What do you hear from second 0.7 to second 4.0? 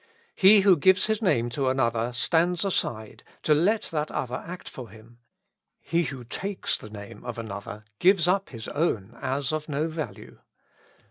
gives his name to another stands aside, to let